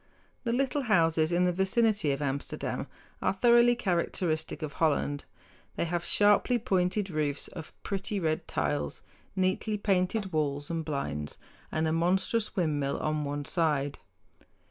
[0.45, 2.87] The little houses in the vicinity of Amsterdam
[3.21, 5.25] are thoroughly characteristic of Holland.
[5.75, 9.03] They have sharply pointed roofs of pretty red tiles,
[9.35, 11.37] neatly painted walls and blinds,
[11.71, 13.99] and a monstrous windmill on one side.